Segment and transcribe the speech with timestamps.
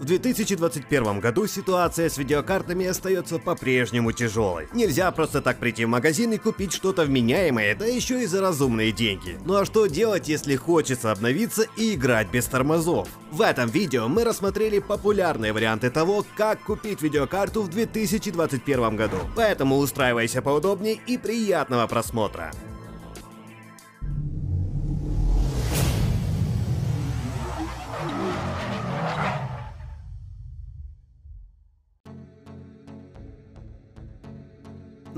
[0.00, 4.68] В 2021 году ситуация с видеокартами остается по-прежнему тяжелой.
[4.72, 8.92] Нельзя просто так прийти в магазин и купить что-то вменяемое, да еще и за разумные
[8.92, 9.36] деньги.
[9.44, 13.08] Ну а что делать, если хочется обновиться и играть без тормозов?
[13.32, 19.18] В этом видео мы рассмотрели популярные варианты того, как купить видеокарту в 2021 году.
[19.34, 22.52] Поэтому устраивайся поудобнее и приятного просмотра.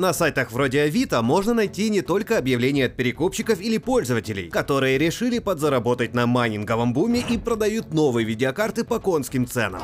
[0.01, 5.41] На сайтах вроде Авито можно найти не только объявления от перекупщиков или пользователей, которые решили
[5.41, 9.83] подзаработать на майнинговом буме и продают новые видеокарты по конским ценам,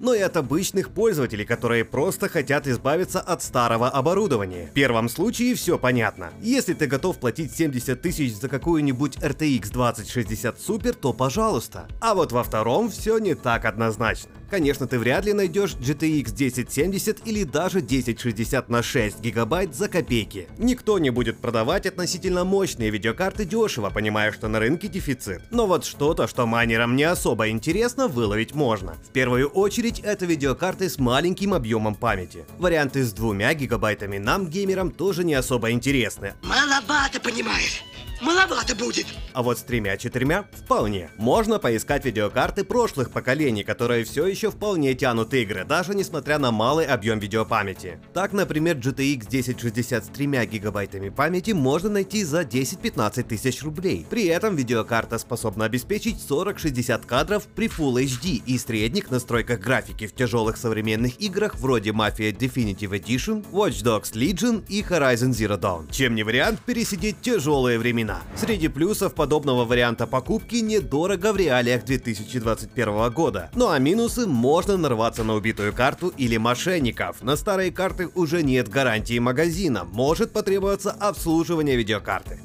[0.00, 4.66] но и от обычных пользователей, которые просто хотят избавиться от старого оборудования.
[4.66, 6.30] В первом случае все понятно.
[6.42, 11.86] Если ты готов платить 70 тысяч за какую-нибудь RTX 2060 Super, то пожалуйста.
[12.00, 14.32] А вот во втором все не так однозначно.
[14.50, 20.48] Конечно, ты вряд ли найдешь GTX 1070 или даже 1060 на 6 гигабайт за копейки.
[20.58, 25.42] Никто не будет продавать относительно мощные видеокарты дешево, понимая, что на рынке дефицит.
[25.50, 28.94] Но вот что-то, что майнерам не особо интересно, выловить можно.
[29.08, 32.44] В первую очередь, это видеокарты с маленьким объемом памяти.
[32.58, 36.34] Варианты с двумя гигабайтами нам, геймерам, тоже не особо интересны.
[36.42, 37.82] Маловато, понимаешь?
[38.20, 39.06] Маловато будет.
[39.32, 41.10] А вот с тремя-четырьмя вполне.
[41.18, 46.84] Можно поискать видеокарты прошлых поколений, которые все еще вполне тянут игры, даже несмотря на малый
[46.84, 48.00] объем видеопамяти.
[48.12, 54.04] Так, например, GTX 1060 с 3 гигабайтами памяти можно найти за 10-15 тысяч рублей.
[54.10, 60.14] При этом видеокарта способна обеспечить 40-60 кадров при Full HD и средних настройках графики в
[60.14, 65.88] тяжелых современных играх вроде Mafia Definitive Edition, Watch Dogs Legion и Horizon Zero Dawn.
[65.92, 68.22] Чем не вариант пересидеть тяжелые времена времена.
[68.36, 73.50] Среди плюсов подобного варианта покупки недорого в реалиях 2021 года.
[73.54, 77.22] Ну а минусы можно нарваться на убитую карту или мошенников.
[77.22, 82.40] На старые карты уже нет гарантии магазина, может потребоваться обслуживание видеокарты.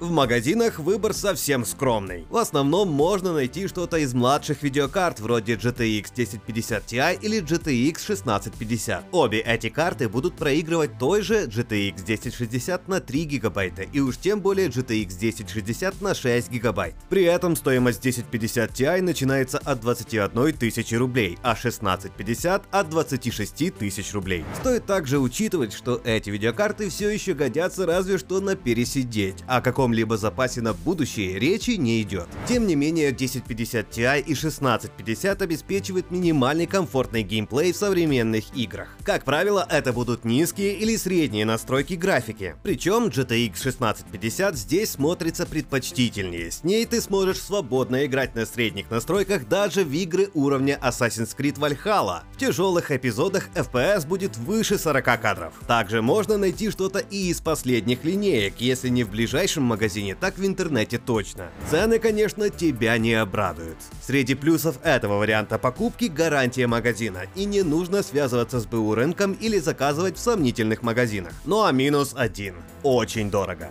[0.00, 2.24] В магазинах выбор совсем скромный.
[2.30, 9.06] В основном можно найти что-то из младших видеокарт вроде GTX 1050 Ti или GTX 1650.
[9.10, 14.40] Обе эти карты будут проигрывать той же GTX 1060 на 3 гигабайта и уж тем
[14.40, 16.94] более GTX 1060 на 6 гигабайт.
[17.08, 24.14] При этом стоимость 1050 Ti начинается от 21 тысячи рублей, а 1650 от 26 тысяч
[24.14, 24.44] рублей.
[24.60, 29.87] Стоит также учитывать, что эти видеокарты все еще годятся разве что на пересидеть, а каком
[29.88, 32.26] каком-либо запасе на будущее речи не идет.
[32.46, 38.88] Тем не менее, 1050 Ti и 1650 обеспечивают минимальный комфортный геймплей в современных играх.
[39.02, 42.54] Как правило, это будут низкие или средние настройки графики.
[42.62, 46.50] Причем GTX 1650 здесь смотрится предпочтительнее.
[46.50, 51.58] С ней ты сможешь свободно играть на средних настройках даже в игры уровня Assassin's Creed
[51.58, 52.24] Valhalla.
[52.34, 55.54] В тяжелых эпизодах FPS будет выше 40 кадров.
[55.66, 60.38] Также можно найти что-то и из последних линеек, если не в ближайшем магазине магазине, так
[60.38, 61.50] в интернете точно.
[61.70, 63.78] Цены, конечно, тебя не обрадуют.
[64.02, 69.60] Среди плюсов этого варианта покупки гарантия магазина, и не нужно связываться с БУ рынком или
[69.60, 71.32] заказывать в сомнительных магазинах.
[71.44, 72.54] Ну а минус один.
[72.82, 73.70] Очень дорого.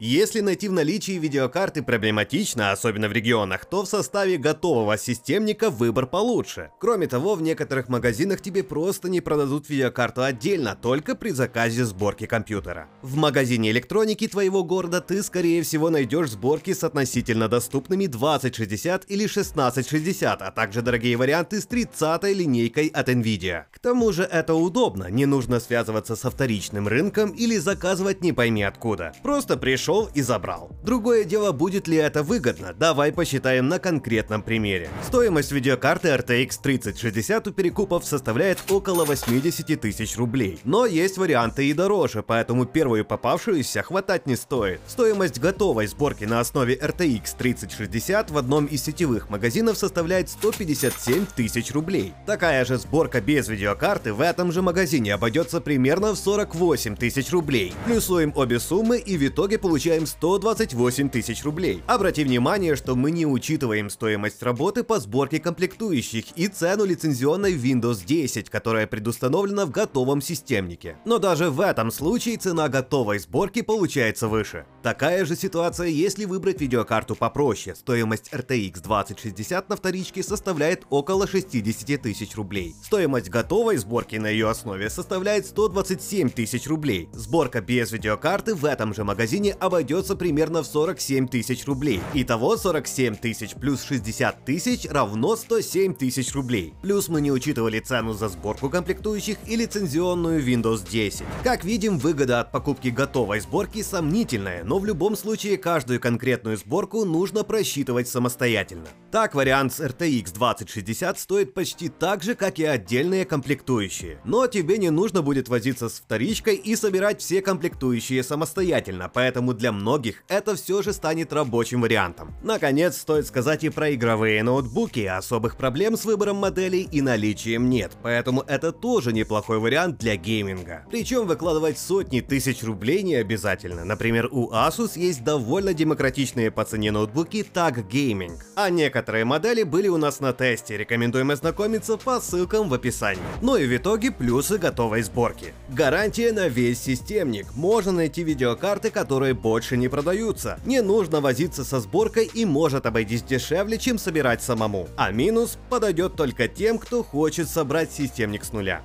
[0.00, 6.06] Если найти в наличии видеокарты проблематично, особенно в регионах, то в составе готового системника выбор
[6.06, 6.70] получше.
[6.78, 12.26] Кроме того, в некоторых магазинах тебе просто не продадут видеокарту отдельно, только при заказе сборки
[12.26, 12.88] компьютера.
[13.02, 19.24] В магазине электроники твоего города ты скорее всего найдешь сборки с относительно доступными 2060 или
[19.24, 23.64] 1660, а также дорогие варианты с 30 линейкой от Nvidia.
[23.72, 28.62] К тому же это удобно, не нужно связываться со вторичным рынком или заказывать не пойми
[28.62, 29.12] откуда.
[29.24, 30.70] Просто пришел пришел и забрал.
[30.84, 34.88] Другое дело, будет ли это выгодно, давай посчитаем на конкретном примере.
[35.06, 40.60] Стоимость видеокарты RTX 3060 у перекупов составляет около 80 тысяч рублей.
[40.64, 44.80] Но есть варианты и дороже, поэтому первую попавшуюся хватать не стоит.
[44.86, 51.72] Стоимость готовой сборки на основе RTX 3060 в одном из сетевых магазинов составляет 157 тысяч
[51.72, 52.12] рублей.
[52.26, 57.72] Такая же сборка без видеокарты в этом же магазине обойдется примерно в 48 тысяч рублей.
[57.86, 61.84] Плюсуем обе суммы и в итоге получаем получаем 128 тысяч рублей.
[61.86, 68.04] Обрати внимание, что мы не учитываем стоимость работы по сборке комплектующих и цену лицензионной Windows
[68.04, 70.96] 10, которая предустановлена в готовом системнике.
[71.04, 74.66] Но даже в этом случае цена готовой сборки получается выше.
[74.82, 77.76] Такая же ситуация, если выбрать видеокарту попроще.
[77.76, 82.74] Стоимость RTX 2060 на вторичке составляет около 60 тысяч рублей.
[82.82, 87.08] Стоимость готовой сборки на ее основе составляет 127 тысяч рублей.
[87.12, 92.00] Сборка без видеокарты в этом же магазине обойдется примерно в 47 тысяч рублей.
[92.14, 96.74] Итого 47 тысяч плюс 60 тысяч равно 107 тысяч рублей.
[96.82, 101.22] Плюс мы не учитывали цену за сборку комплектующих и лицензионную Windows 10.
[101.44, 107.04] Как видим, выгода от покупки готовой сборки сомнительная, но в любом случае каждую конкретную сборку
[107.04, 108.88] нужно просчитывать самостоятельно.
[109.10, 114.18] Так, вариант с RTX 2060 стоит почти так же, как и отдельные комплектующие.
[114.24, 119.72] Но тебе не нужно будет возиться с вторичкой и собирать все комплектующие самостоятельно, поэтому для
[119.72, 122.34] многих это все же станет рабочим вариантом.
[122.42, 127.92] Наконец, стоит сказать и про игровые ноутбуки, особых проблем с выбором моделей и наличием нет,
[128.02, 130.86] поэтому это тоже неплохой вариант для гейминга.
[130.90, 133.84] Причем выкладывать сотни тысяч рублей не обязательно.
[133.84, 139.88] Например, у Asus есть довольно демократичные по цене ноутбуки TAG Gaming, а некоторые модели были
[139.88, 143.22] у нас на тесте, рекомендуем ознакомиться по ссылкам в описании.
[143.42, 145.52] Ну и в итоге плюсы готовой сборки.
[145.68, 147.46] Гарантия на весь системник.
[147.54, 150.60] Можно найти видеокарты, которые больше не продаются.
[150.66, 154.88] Не нужно возиться со сборкой и может обойтись дешевле, чем собирать самому.
[154.94, 158.82] А минус подойдет только тем, кто хочет собрать системник с нуля.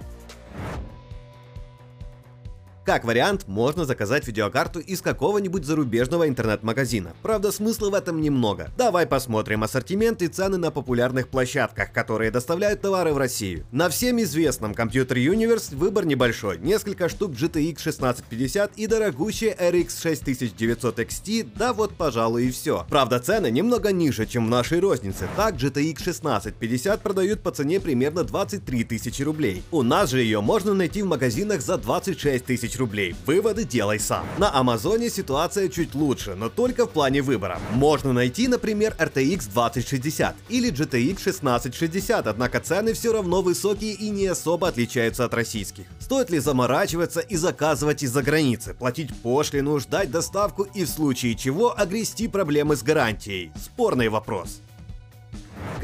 [2.86, 7.14] Как вариант, можно заказать видеокарту из какого-нибудь зарубежного интернет-магазина.
[7.22, 8.72] Правда, смысла в этом немного.
[8.78, 13.66] Давай посмотрим ассортимент и цены на популярных площадках, которые доставляют товары в Россию.
[13.72, 16.58] На всем известном Computer Universe выбор небольшой.
[16.58, 22.86] Несколько штук GTX 1650 и дорогущая RX 6900 XT, да вот пожалуй и все.
[22.90, 25.30] Правда, цены немного ниже, чем в нашей рознице.
[25.38, 29.64] Так, GTX 1650 продают по цене примерно 23 тысячи рублей.
[29.72, 33.16] У нас же ее можно найти в магазинах за 26 тысяч тысяч рублей.
[33.26, 34.26] Выводы делай сам.
[34.38, 37.60] На Амазоне ситуация чуть лучше, но только в плане выбора.
[37.72, 44.28] Можно найти, например, RTX 2060 или GTX 1660, однако цены все равно высокие и не
[44.28, 45.86] особо отличаются от российских.
[46.00, 51.80] Стоит ли заморачиваться и заказывать из-за границы, платить пошлину, ждать доставку и в случае чего
[51.80, 53.52] огрести проблемы с гарантией?
[53.56, 54.62] Спорный вопрос.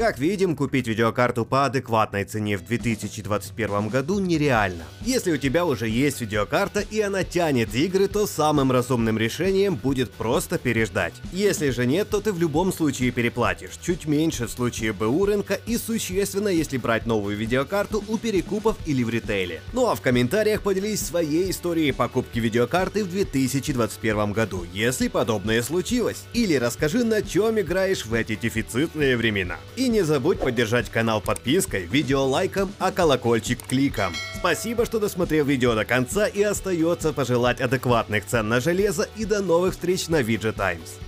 [0.00, 4.84] Как видим, купить видеокарту по адекватной цене в 2021 году нереально.
[5.02, 10.10] Если у тебя уже есть видеокарта и она тянет игры, то самым разумным решением будет
[10.10, 11.12] просто переждать.
[11.34, 15.60] Если же нет, то ты в любом случае переплатишь, чуть меньше в случае БУ рынка
[15.66, 19.60] и существенно, если брать новую видеокарту у перекупов или в ритейле.
[19.74, 26.24] Ну а в комментариях поделись своей историей покупки видеокарты в 2021 году, если подобное случилось.
[26.32, 29.58] Или расскажи, на чем играешь в эти дефицитные времена.
[29.76, 34.14] И не забудь поддержать канал подпиской, видео лайком, а колокольчик кликом.
[34.34, 39.42] Спасибо, что досмотрел видео до конца и остается пожелать адекватных цен на железо и до
[39.42, 40.98] новых встреч на Times.